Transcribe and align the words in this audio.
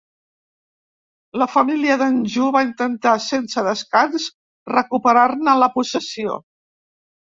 La 1.41 1.47
família 1.55 1.97
d'Anjou 2.03 2.49
va 2.57 2.63
intentar 2.69 3.13
sense 3.27 3.65
descans 3.69 4.27
recuperar-ne 4.79 5.59
la 5.65 5.73
possessió. 5.77 6.41